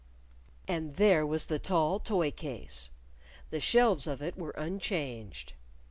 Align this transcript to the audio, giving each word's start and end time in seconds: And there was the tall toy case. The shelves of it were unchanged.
And 0.67 0.95
there 0.95 1.27
was 1.27 1.45
the 1.45 1.59
tall 1.59 1.99
toy 1.99 2.31
case. 2.31 2.89
The 3.51 3.59
shelves 3.59 4.07
of 4.07 4.19
it 4.19 4.35
were 4.35 4.49
unchanged. 4.57 5.53